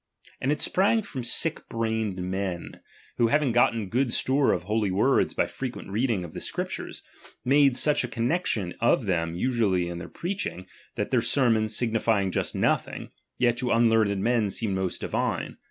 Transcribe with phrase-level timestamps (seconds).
[0.41, 2.79] And it sprang from sick brained men,
[3.17, 7.03] who having gotten good store of holy words by frequent reading of the Scriptures,
[7.45, 11.21] made such a connexion of them usually in their preach chap, xii, ing, that their
[11.21, 15.57] sermons, signifying just nothing, '^ yet to unlearned men seemed most divine.